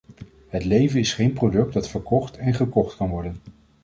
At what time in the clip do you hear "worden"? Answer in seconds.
3.09-3.37